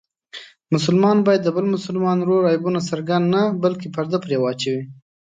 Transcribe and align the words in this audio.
مسلمان 0.73 1.17
باید 1.25 1.41
د 1.43 1.49
بل 1.55 1.65
مسلمان 1.75 2.17
ورور 2.21 2.43
عیبونه 2.51 2.79
څرګند 2.89 3.25
نه 3.35 3.41
بلکې 3.63 3.87
پرده 3.95 4.17
پرې 4.23 4.35
واچوي. 4.39 4.83